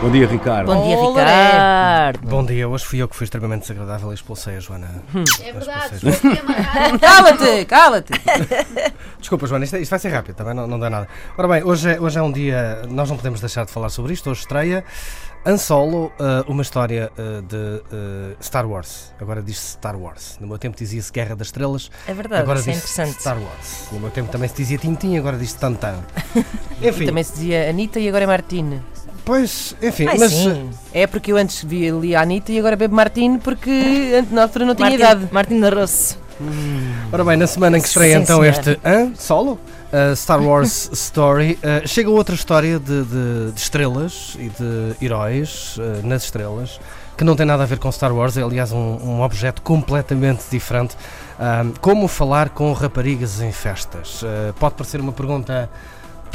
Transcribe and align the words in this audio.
Bom 0.00 0.10
dia, 0.10 0.26
Ricardo. 0.26 0.66
Bom 0.66 0.86
dia, 0.86 0.96
Olá. 0.96 2.10
Ricardo. 2.10 2.28
Bom 2.28 2.44
dia, 2.44 2.68
hoje 2.68 2.84
fui 2.84 2.98
eu 3.00 3.08
que 3.08 3.16
fui 3.16 3.24
extremamente 3.24 3.62
desagradável 3.62 4.10
e 4.10 4.14
expulsei 4.14 4.56
a 4.56 4.60
Joana. 4.60 5.02
É 5.42 5.52
verdade. 5.52 6.00
Cala-te, 7.00 7.64
cala-te. 7.64 8.12
Desculpa, 9.18 9.46
Joana, 9.46 9.64
isto, 9.64 9.76
isto 9.76 9.90
vai 9.90 9.98
ser 9.98 10.10
rápido, 10.10 10.36
também 10.36 10.54
não, 10.54 10.66
não 10.66 10.78
dá 10.78 10.90
nada. 10.90 11.08
Ora 11.36 11.48
bem, 11.48 11.64
hoje 11.64 11.90
é, 11.90 12.00
hoje 12.00 12.18
é 12.18 12.22
um 12.22 12.30
dia, 12.30 12.82
nós 12.90 13.08
não 13.08 13.16
podemos 13.16 13.40
deixar 13.40 13.64
de 13.64 13.72
falar 13.72 13.88
sobre 13.88 14.12
isto. 14.12 14.30
Hoje 14.30 14.40
estreia 14.40 14.84
Han 15.46 15.58
Solo, 15.58 16.12
eh, 16.18 16.44
uma 16.48 16.62
história 16.62 17.10
eh, 17.16 17.40
de 17.42 17.82
eh, 17.92 18.36
Star 18.42 18.66
Wars. 18.68 19.14
Agora 19.20 19.40
diz-se 19.40 19.74
Star 19.74 19.96
Wars. 19.96 20.36
No 20.40 20.48
meu 20.48 20.58
tempo 20.58 20.76
dizia-se 20.76 21.12
Guerra 21.12 21.36
das 21.36 21.46
Estrelas. 21.46 21.88
É 22.08 22.12
verdade, 22.12 22.42
agora 22.42 22.58
isso 22.58 22.68
é 22.68 22.72
diz-se 22.72 23.00
interessante. 23.00 23.20
Star 23.20 23.38
Wars. 23.38 23.88
No 23.92 24.00
meu 24.00 24.10
tempo 24.10 24.28
também 24.28 24.48
se 24.48 24.56
dizia 24.56 24.76
Tintin, 24.76 25.16
agora 25.16 25.38
diz-se 25.38 25.56
Tantan. 25.56 26.02
E 26.82 26.88
Enfim, 26.88 27.06
também 27.06 27.24
se 27.24 27.32
dizia 27.32 27.70
Anitta 27.70 27.98
e 28.00 28.08
agora 28.08 28.24
é 28.24 28.26
Martine. 28.26 28.82
Pois, 29.26 29.76
enfim, 29.82 30.06
Ai, 30.06 30.16
mas. 30.16 30.32
sim. 30.32 30.70
É 30.94 31.06
porque 31.06 31.30
eu 31.32 31.36
antes 31.36 31.62
vi 31.62 31.86
ali 31.90 32.16
a 32.16 32.22
Anitta 32.22 32.50
e 32.52 32.58
agora 32.58 32.76
bebo 32.76 32.94
Martine 32.94 33.38
porque 33.38 33.70
antes 34.18 34.32
na 34.32 34.42
altura 34.42 34.64
não 34.64 34.74
tinha 34.74 34.88
Martin, 34.88 35.02
idade. 35.02 35.28
Martin 35.30 35.60
da 35.60 35.68
Rosso. 35.68 36.18
Ora 37.12 37.24
bem, 37.24 37.36
na 37.36 37.46
semana 37.46 37.78
em 37.78 37.80
que 37.80 37.88
estreia 37.88 38.16
Sim, 38.16 38.22
então 38.22 38.40
senhor. 38.40 38.50
este 38.50 38.78
Han 38.84 39.14
Solo, 39.14 39.52
uh, 39.52 40.14
Star 40.16 40.40
Wars 40.42 40.88
Story, 40.92 41.58
uh, 41.62 41.86
chega 41.88 42.10
outra 42.10 42.34
história 42.34 42.78
de, 42.78 43.04
de- 43.04 43.52
de 43.52 43.58
estrelas 43.60 44.36
e 44.38 44.48
de 44.50 44.94
heróis 45.04 45.76
uh, 45.78 46.06
nas 46.06 46.24
estrelas, 46.24 46.78
que 47.16 47.24
não 47.24 47.34
tem 47.34 47.46
nada 47.46 47.62
a 47.62 47.66
ver 47.66 47.78
com 47.78 47.90
Star 47.90 48.14
Wars, 48.14 48.36
é 48.36 48.42
aliás 48.42 48.70
um, 48.70 48.76
um 49.02 49.22
objeto 49.22 49.62
completamente 49.62 50.42
diferente. 50.50 50.94
Um, 51.40 51.72
como 51.80 52.06
falar 52.06 52.50
com 52.50 52.70
raparigas 52.74 53.40
em 53.40 53.50
festas? 53.52 54.20
Uh, 54.22 54.52
pode 54.60 54.74
parecer 54.74 55.00
uma 55.00 55.12
pergunta 55.12 55.70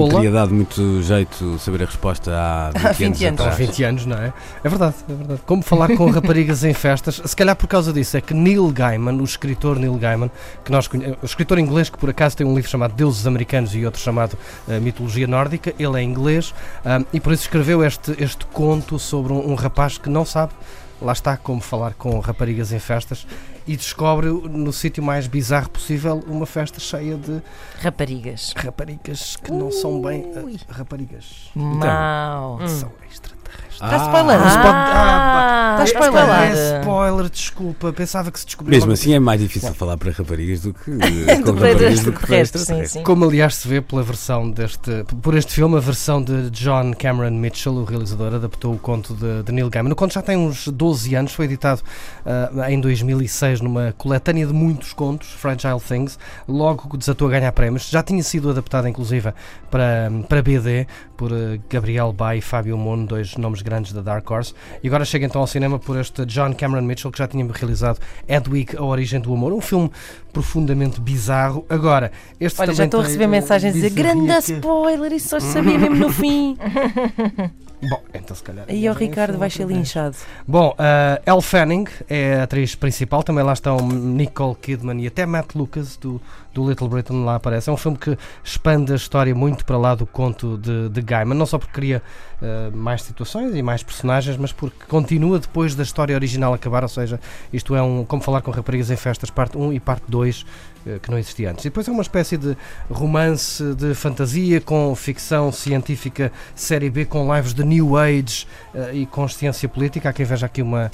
tola. 0.00 0.14
teria 0.14 0.30
dado 0.30 0.54
muito 0.54 1.02
jeito 1.02 1.58
saber 1.58 1.82
a 1.82 1.86
resposta 1.86 2.30
há 2.34 2.70
20, 2.70 2.84
Há 2.86 2.92
20 2.92 3.04
anos, 3.06 3.22
anos. 3.22 3.40
Há 3.40 3.42
atrás. 3.44 3.56
20 3.70 3.84
anos, 3.84 4.06
não 4.06 4.16
é? 4.16 4.32
É 4.64 4.68
verdade, 4.68 4.94
é 5.08 5.14
verdade. 5.14 5.40
Como 5.46 5.62
falar 5.62 5.96
com 5.96 6.10
raparigas 6.10 6.64
em 6.64 6.74
festas? 6.74 7.20
Se 7.24 7.34
calhar 7.36 7.56
por 7.56 7.66
causa 7.66 7.92
disso, 7.92 8.16
é 8.16 8.20
que 8.20 8.34
Neil 8.34 8.68
Gaiman, 8.70 9.20
o 9.20 9.24
escritor 9.24 9.78
Neil 9.78 9.94
Gaiman, 9.96 10.30
que 10.64 10.70
nós 10.70 10.86
conhe- 10.88 11.16
o 11.22 11.24
escritor 11.26 11.58
inglês 11.58 11.88
que 11.90 11.98
por 11.98 12.10
acaso 12.10 12.36
tem 12.36 12.46
um 12.46 12.54
livro 12.54 12.70
chamado 12.70 12.94
Deuses 12.94 13.26
Americanos 13.26 13.74
e 13.74 13.84
outro 13.84 14.00
chamado 14.00 14.36
eh, 14.68 14.78
Mitologia 14.80 15.26
Nórdica, 15.26 15.74
ele 15.78 15.98
é 15.98 16.02
inglês 16.02 16.54
ah, 16.84 17.02
e 17.12 17.20
por 17.20 17.32
isso 17.32 17.42
escreveu 17.42 17.84
este, 17.84 18.14
este 18.22 18.44
conto 18.46 18.98
sobre 18.98 19.32
um, 19.32 19.50
um 19.52 19.54
rapaz 19.54 19.98
que 19.98 20.08
não 20.08 20.24
sabe, 20.24 20.52
lá 21.00 21.12
está, 21.12 21.36
como 21.36 21.60
falar 21.60 21.94
com 21.94 22.18
raparigas 22.20 22.72
em 22.72 22.78
festas 22.78 23.26
e 23.66 23.76
descobre 23.76 24.28
no 24.28 24.72
sítio 24.72 25.02
mais 25.02 25.26
bizarro 25.26 25.68
possível 25.70 26.22
uma 26.26 26.46
festa 26.46 26.78
cheia 26.78 27.16
de 27.16 27.42
Raparigas. 27.80 28.52
raparigas 28.56 29.36
que 29.36 29.50
não 29.50 29.70
são 29.70 30.00
bem 30.00 30.24
Ui. 30.44 30.56
raparigas. 30.68 31.50
Mau. 31.54 32.58
São 32.68 32.92
extraterrestres. 33.10 33.35
Está 33.82 33.96
spoiler. 33.96 34.38
Se 34.38 34.56
pode- 34.56 34.68
Ah, 34.68 35.76
Ah, 35.78 35.84
está 35.84 35.98
é- 35.98 36.06
spoiler. 36.08 36.30
É 36.30 36.80
spoiler, 36.80 37.30
desculpa. 37.30 37.92
Pensava 37.92 38.30
que 38.30 38.40
se 38.40 38.46
descobriu. 38.46 38.76
Mesmo 38.78 38.92
assim 38.92 39.12
é 39.14 39.18
mais 39.18 39.40
difícil 39.40 39.74
falar 39.74 39.96
para 39.96 40.10
raparigas 40.12 40.60
do 40.62 40.72
que 40.74 40.90
Do 41.44 41.54
para 41.54 41.68
raparigas 41.68 42.00
do 42.02 42.12
que 42.12 42.26
para 42.26 42.38
extraterrestres. 42.38 43.02
Como 43.04 43.24
aliás 43.24 43.54
se 43.56 43.68
vê 43.68 43.80
pela 43.80 44.02
versão 44.02 44.50
deste. 44.50 45.04
Por 45.22 45.34
este 45.36 45.52
filme, 45.52 45.76
a 45.76 45.80
versão 45.80 46.22
de 46.22 46.50
John 46.50 46.92
Cameron 46.98 47.32
Mitchell, 47.32 47.74
o 47.74 47.84
realizador, 47.84 48.34
adaptou 48.34 48.74
o 48.74 48.78
conto 48.78 49.14
de, 49.14 49.42
de 49.42 49.52
Neil 49.52 49.68
Gaiman. 49.68 49.92
O 49.92 49.96
conto 49.96 50.14
já 50.14 50.22
tem 50.22 50.36
uns 50.36 50.68
12 50.68 51.14
anos, 51.14 51.32
foi 51.32 51.44
editado 51.44 51.82
ah, 52.24 52.70
em 52.70 52.80
2006 52.80 53.60
numa 53.60 53.94
coletânea 53.98 54.46
de 54.46 54.52
muitos 54.52 54.92
contos, 54.92 55.28
Fragile 55.28 55.80
Things. 55.80 56.18
Logo 56.48 56.96
desatou 56.96 57.28
a 57.28 57.30
ganhar 57.32 57.52
prémios. 57.52 57.88
Já 57.90 58.02
tinha 58.02 58.22
sido 58.22 58.50
adaptada, 58.50 58.88
inclusive, 58.88 59.32
para, 59.70 60.10
para 60.28 60.42
BD, 60.42 60.86
por 61.16 61.30
ah, 61.32 61.58
Gabriel 61.68 62.12
Bay 62.12 62.38
e 62.38 62.40
Fábio 62.42 62.78
Mono, 62.78 63.06
dois 63.06 63.36
nomes 63.36 63.62
grandes 63.66 63.92
da 63.92 64.00
Dark 64.00 64.30
Horse. 64.30 64.54
E 64.82 64.86
agora 64.86 65.04
chega 65.04 65.26
então 65.26 65.40
ao 65.40 65.46
cinema 65.46 65.78
por 65.78 65.98
este 65.98 66.24
John 66.24 66.54
Cameron 66.54 66.82
Mitchell, 66.82 67.10
que 67.10 67.18
já 67.18 67.26
tinha 67.26 67.44
realizado 67.52 67.98
Edwig, 68.28 68.76
A 68.76 68.84
Origem 68.84 69.20
do 69.20 69.34
Amor, 69.34 69.52
um 69.52 69.60
filme 69.60 69.90
profundamente 70.32 71.00
bizarro. 71.00 71.66
Agora, 71.68 72.12
este 72.38 72.60
Olha, 72.60 72.72
já 72.72 72.84
estou 72.84 73.00
a 73.00 73.02
receber 73.02 73.26
mensagens 73.26 73.72
a 73.72 73.74
dizer 73.74 73.90
grande 73.90 74.32
spoiler, 74.38 75.12
isso 75.12 75.30
só 75.30 75.40
se 75.40 75.52
sabia 75.52 75.76
mesmo 75.76 75.96
no 75.96 76.08
fim. 76.12 76.56
Bom, 77.82 78.02
então 78.14 78.34
se 78.34 78.42
calhar. 78.42 78.64
Aí 78.68 78.88
o 78.88 78.92
Ricardo 78.94 79.36
vai 79.36 79.50
ser 79.50 79.66
linchado. 79.66 80.16
Bom, 80.48 80.70
uh, 80.70 81.22
Elle 81.30 81.42
Fanning 81.42 81.84
é 82.08 82.36
a 82.36 82.44
atriz 82.44 82.74
principal, 82.74 83.22
também 83.22 83.44
lá 83.44 83.52
estão 83.52 83.76
Nicole 83.76 84.54
Kidman 84.54 85.02
e 85.02 85.06
até 85.06 85.26
Matt 85.26 85.54
Lucas 85.54 85.96
do, 85.96 86.20
do 86.54 86.68
Little 86.68 86.88
Britain 86.88 87.24
lá 87.24 87.36
aparece. 87.36 87.68
É 87.68 87.72
um 87.72 87.76
filme 87.76 87.98
que 87.98 88.16
expande 88.42 88.92
a 88.92 88.96
história 88.96 89.34
muito 89.34 89.64
para 89.64 89.76
lá 89.76 89.94
do 89.94 90.06
conto 90.06 90.56
de, 90.56 90.88
de 90.88 91.02
Gaiman, 91.02 91.36
não 91.36 91.44
só 91.44 91.58
porque 91.58 91.74
cria 91.74 92.02
uh, 92.40 92.74
mais 92.74 93.02
situações 93.02 93.54
e 93.54 93.62
mais 93.62 93.82
personagens, 93.82 94.38
mas 94.38 94.52
porque 94.52 94.86
continua 94.88 95.38
depois 95.38 95.74
da 95.74 95.82
história 95.82 96.14
original 96.14 96.54
acabar, 96.54 96.82
ou 96.82 96.88
seja, 96.88 97.20
isto 97.52 97.76
é 97.76 97.82
um 97.82 98.04
como 98.04 98.22
falar 98.22 98.40
com 98.40 98.50
raparigas 98.50 98.90
em 98.90 98.96
festas, 98.96 99.28
parte 99.28 99.58
1 99.58 99.74
e 99.74 99.80
parte 99.80 100.04
2, 100.08 100.42
uh, 100.86 101.00
que 101.00 101.10
não 101.10 101.18
existia 101.18 101.50
antes. 101.50 101.64
E 101.66 101.68
depois 101.68 101.86
é 101.86 101.90
uma 101.90 102.02
espécie 102.02 102.38
de 102.38 102.56
romance 102.90 103.62
de 103.74 103.94
fantasia 103.94 104.60
com 104.60 104.94
ficção 104.94 105.52
científica 105.52 106.32
série 106.54 106.88
B 106.88 107.04
com 107.04 107.34
lives 107.34 107.52
de 107.52 107.65
New 107.66 107.96
Age 107.96 108.46
eh, 108.74 108.90
e 108.94 109.06
consciência 109.06 109.68
política. 109.68 110.08
Há 110.08 110.12
quem 110.12 110.24
veja 110.24 110.46
aqui 110.46 110.62
uma, 110.62 110.90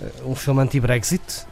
eh, 0.00 0.06
um 0.24 0.34
filme 0.34 0.60
anti-Brexit, 0.62 1.44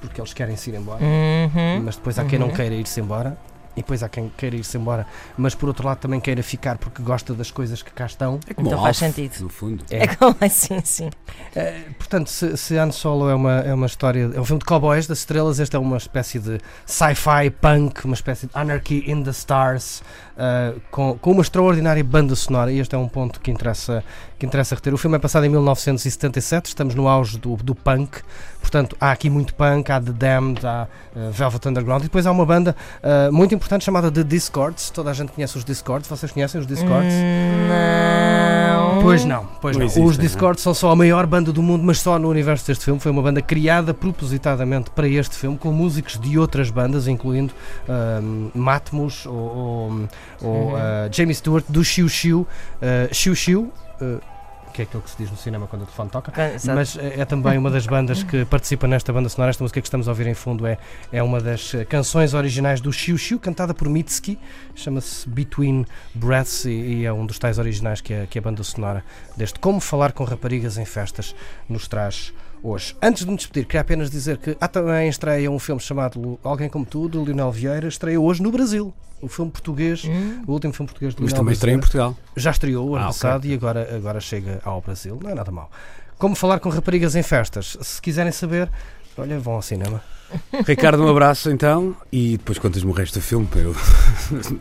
porque 0.00 0.20
eles 0.20 0.32
querem 0.32 0.56
se 0.56 0.70
ir 0.70 0.76
embora, 0.76 1.02
Uhum. 1.02 1.82
mas 1.84 1.96
depois 1.96 2.18
há 2.18 2.24
quem 2.24 2.38
não 2.38 2.48
Uhum. 2.48 2.54
queira 2.54 2.74
ir-se 2.74 3.00
embora. 3.00 3.36
E 3.78 3.82
depois 3.82 4.02
há 4.02 4.08
quem 4.08 4.30
queira 4.36 4.56
ir-se 4.56 4.76
embora, 4.76 5.06
mas 5.36 5.54
por 5.54 5.68
outro 5.68 5.86
lado 5.86 5.98
também 5.98 6.20
queira 6.20 6.42
ficar 6.42 6.78
porque 6.78 7.02
gosta 7.02 7.32
das 7.32 7.50
coisas 7.50 7.82
que 7.82 7.90
cá 7.92 8.06
estão. 8.06 8.40
É 8.48 8.54
como 8.54 8.68
Então 8.68 8.82
faz 8.82 8.96
sentido. 8.96 9.34
No 9.40 9.48
fundo. 9.48 9.84
É. 9.90 10.04
É 10.04 10.06
como 10.08 10.36
assim, 10.40 10.80
sim. 10.84 11.10
Eh, 11.54 11.82
portanto, 11.96 12.28
se, 12.28 12.56
se 12.56 12.76
Han 12.76 12.90
Solo 12.90 13.30
é 13.30 13.34
uma, 13.34 13.60
é 13.60 13.72
uma 13.72 13.86
história, 13.86 14.30
é 14.34 14.40
um 14.40 14.44
filme 14.44 14.58
de 14.60 14.64
cowboys 14.64 15.06
das 15.06 15.18
estrelas, 15.18 15.60
este 15.60 15.76
é 15.76 15.78
uma 15.78 15.96
espécie 15.96 16.38
de 16.38 16.58
sci-fi 16.84 17.50
punk, 17.60 18.04
uma 18.04 18.14
espécie 18.14 18.46
de 18.46 18.52
Anarchy 18.54 19.04
in 19.10 19.22
the 19.22 19.30
Stars, 19.30 20.02
eh, 20.36 20.74
com, 20.90 21.16
com 21.18 21.32
uma 21.32 21.42
extraordinária 21.42 22.02
banda 22.02 22.34
sonora, 22.34 22.72
e 22.72 22.78
este 22.78 22.94
é 22.94 22.98
um 22.98 23.08
ponto 23.08 23.40
que 23.40 23.50
interessa, 23.50 24.02
que 24.38 24.46
interessa 24.46 24.74
reter. 24.74 24.92
O 24.92 24.98
filme 24.98 25.16
é 25.16 25.18
passado 25.18 25.44
em 25.44 25.48
1977, 25.48 26.66
estamos 26.66 26.94
no 26.94 27.08
auge 27.08 27.38
do, 27.38 27.56
do 27.56 27.74
punk, 27.74 28.22
portanto, 28.60 28.96
há 29.00 29.10
aqui 29.12 29.28
muito 29.30 29.54
punk, 29.54 29.90
há 29.90 30.00
The 30.00 30.12
Damned, 30.12 30.66
há 30.66 30.86
eh, 31.14 31.30
Velvet 31.30 31.68
Underground, 31.68 32.02
e 32.02 32.04
depois 32.04 32.26
há 32.26 32.30
uma 32.30 32.46
banda 32.46 32.74
eh, 33.02 33.30
muito 33.30 33.54
importante 33.54 33.67
chamada 33.84 34.10
The 34.10 34.22
Discords, 34.24 34.90
toda 34.90 35.10
a 35.10 35.12
gente 35.12 35.32
conhece 35.32 35.56
os 35.58 35.64
Discords, 35.64 36.08
vocês 36.08 36.32
conhecem 36.32 36.60
os 36.60 36.66
Discords? 36.66 37.12
Hum, 37.12 37.68
Não. 37.68 39.02
Pois 39.02 39.24
não, 39.24 39.46
pois 39.60 39.76
Não 39.76 39.80
não. 39.80 39.86
existem, 39.86 40.04
Os 40.04 40.16
não 40.16 40.24
é? 40.24 40.26
Discord 40.26 40.60
são 40.60 40.74
só 40.74 40.90
a 40.90 40.96
maior 40.96 41.26
banda 41.26 41.52
do 41.52 41.62
mundo, 41.62 41.84
mas 41.84 42.00
só 42.00 42.18
no 42.18 42.28
universo 42.28 42.66
deste 42.66 42.84
filme. 42.84 42.98
Foi 43.00 43.10
uma 43.12 43.22
banda 43.22 43.40
criada 43.40 43.94
propositadamente 43.94 44.90
para 44.90 45.08
este 45.08 45.36
filme, 45.36 45.56
com 45.56 45.70
músicos 45.72 46.18
de 46.18 46.38
outras 46.38 46.70
bandas, 46.70 47.06
incluindo 47.06 47.52
ahm, 47.88 48.48
Matmos 48.54 49.24
ou, 49.26 49.34
ou, 49.34 50.08
ou, 50.42 50.50
Uhum. 50.70 50.76
ah, 50.76 51.08
Jamie 51.12 51.34
Stewart 51.34 51.64
do 51.68 51.84
Xiu 51.84 52.08
Xiu. 52.08 52.46
ah, 52.82 53.08
Xiu 53.12 53.34
Xiu, 53.34 53.72
ah, 54.00 54.18
que 54.72 54.82
é 54.82 54.84
aquilo 54.84 55.02
que 55.02 55.10
se 55.10 55.16
diz 55.18 55.30
no 55.30 55.36
cinema 55.36 55.66
quando 55.66 55.82
o 55.82 55.84
telefone 55.86 56.10
toca. 56.10 56.32
Exato. 56.54 56.76
Mas 56.76 56.96
é 56.96 57.20
é 57.20 57.24
também 57.24 57.58
uma 57.58 57.70
das 57.70 57.86
bandas 57.86 58.22
que 58.22 58.44
participa 58.46 58.86
nesta 58.86 59.12
banda 59.12 59.28
sonora. 59.28 59.50
Esta 59.50 59.64
música 59.64 59.80
que 59.80 59.86
estamos 59.86 60.08
a 60.08 60.10
ouvir 60.10 60.26
em 60.26 60.34
fundo 60.34 60.66
é, 60.66 60.78
é 61.12 61.22
uma 61.22 61.40
das 61.40 61.74
eh, 61.74 61.84
canções 61.84 62.34
originais 62.34 62.80
do 62.80 62.92
Xiu 62.92 63.18
Xiu, 63.18 63.38
cantada 63.38 63.74
por 63.74 63.88
Mitski. 63.88 64.38
Chama-se 64.74 65.28
Between 65.28 65.84
Breaths 66.14 66.64
e, 66.64 66.70
e 66.70 67.04
é 67.04 67.12
um 67.12 67.26
dos 67.26 67.38
tais 67.38 67.58
originais 67.58 68.00
que 68.00 68.14
a, 68.14 68.26
que 68.26 68.38
a 68.38 68.42
banda 68.42 68.62
sonora 68.62 69.04
deste 69.36 69.58
Como 69.58 69.80
Falar 69.80 70.12
com 70.12 70.24
Raparigas 70.24 70.78
em 70.78 70.84
Festas 70.84 71.34
nos 71.68 71.88
traz 71.88 72.32
hoje. 72.62 72.94
Antes 73.02 73.24
de 73.24 73.30
me 73.30 73.36
despedir, 73.36 73.64
queria 73.66 73.80
apenas 73.80 74.10
dizer 74.10 74.38
que 74.38 74.56
há 74.60 74.68
também 74.68 75.08
estreia 75.08 75.50
um 75.50 75.58
filme 75.58 75.80
chamado 75.80 76.38
Alguém 76.42 76.68
Como 76.68 76.84
Tu, 76.86 77.08
de 77.08 77.18
Lionel 77.18 77.50
Vieira, 77.52 77.88
estreia 77.88 78.20
hoje 78.20 78.42
no 78.42 78.50
Brasil. 78.50 78.92
O 79.20 79.28
filme 79.28 79.50
português, 79.50 80.04
Hum. 80.04 80.42
o 80.46 80.52
último 80.52 80.72
filme 80.72 80.86
português 80.88 81.14
de 81.14 81.20
Mas 81.22 81.30
Lionel 81.32 81.40
também 81.42 81.52
estreia 81.54 81.74
em. 81.76 81.80
Portugal. 81.80 82.16
Já 82.36 82.50
estreou 82.50 82.88
o 82.88 82.94
ano 82.96 83.04
Ah, 83.04 83.08
passado 83.08 83.46
e 83.46 83.52
agora, 83.54 83.96
agora 83.96 84.20
chega 84.20 84.60
ao 84.64 84.80
Brasil. 84.80 85.18
Não 85.22 85.30
é 85.30 85.34
nada 85.34 85.50
mal. 85.50 85.70
Como 86.18 86.34
falar 86.36 86.60
com 86.60 86.68
raparigas 86.68 87.14
em 87.16 87.22
festas? 87.22 87.76
Se 87.80 88.00
quiserem 88.00 88.30
saber, 88.32 88.70
olha, 89.16 89.38
vão 89.38 89.54
ao 89.54 89.62
cinema. 89.62 90.00
Ricardo, 90.66 91.02
um 91.02 91.08
abraço 91.08 91.50
então 91.50 91.96
e 92.12 92.36
depois 92.36 92.58
contas-me 92.58 92.90
o 92.90 92.92
resto 92.92 93.18
do 93.18 93.22
filme 93.22 93.46
para 93.46 93.60
eu 93.60 93.74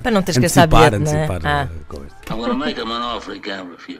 Para 0.02 0.12
não 0.12 0.22
teres 0.24 0.38
que 0.40 0.44
gastar 0.44 0.64
antecipar, 0.64 0.92
bilhete, 0.92 1.04
não 1.04 1.12
é? 1.20 1.24
antecipar 1.26 1.42
Ah. 1.46 1.64
a 1.64 1.94
conversa. 1.94 2.16
I'm 2.32 2.38
gonna 2.38 2.54
make 2.54 2.80
him 2.80 2.90
an 2.92 3.16
offer 3.18 3.36
he 3.36 3.40
can't 3.42 3.70
refuse. 3.72 4.00